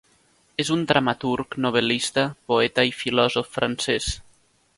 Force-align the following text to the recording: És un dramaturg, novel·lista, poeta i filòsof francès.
És 0.61 0.69
un 0.75 0.85
dramaturg, 0.91 1.57
novel·lista, 1.67 2.25
poeta 2.53 2.87
i 2.93 2.97
filòsof 3.03 3.53
francès. 3.61 4.11